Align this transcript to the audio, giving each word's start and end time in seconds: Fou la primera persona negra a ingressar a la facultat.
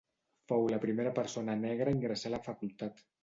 Fou 0.51 0.63
la 0.73 0.79
primera 0.85 1.11
persona 1.19 1.55
negra 1.65 1.93
a 1.93 1.97
ingressar 1.99 2.31
a 2.31 2.35
la 2.37 2.43
facultat. 2.49 3.05